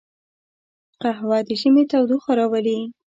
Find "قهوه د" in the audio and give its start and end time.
1.01-1.49